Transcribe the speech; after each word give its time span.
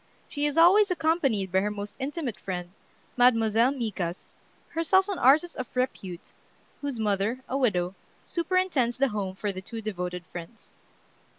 She 0.27 0.47
is 0.47 0.57
always 0.57 0.89
accompanied 0.89 1.51
by 1.51 1.59
her 1.59 1.69
most 1.69 1.95
intimate 1.99 2.39
friend, 2.39 2.71
Mademoiselle 3.17 3.71
Micas, 3.71 4.31
herself 4.69 5.07
an 5.07 5.19
artist 5.19 5.55
of 5.57 5.67
repute, 5.75 6.31
whose 6.81 6.97
mother, 6.99 7.41
a 7.47 7.55
widow, 7.55 7.93
superintends 8.25 8.97
the 8.97 9.09
home 9.09 9.35
for 9.35 9.51
the 9.51 9.61
two 9.61 9.79
devoted 9.79 10.25
friends. 10.25 10.73